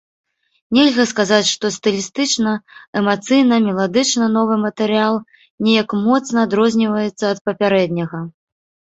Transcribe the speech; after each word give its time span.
Нельга 0.75 1.03
сказаць, 1.09 1.45
што 1.55 1.65
стылістычна, 1.75 2.53
эмацыйна, 3.01 3.55
меладычна 3.65 4.25
новы 4.37 4.55
матэрыял 4.63 5.19
неяк 5.67 5.89
моцна 6.07 6.37
адрозніваецца 6.47 7.23
ад 7.33 7.39
папярэдняга. 7.51 8.19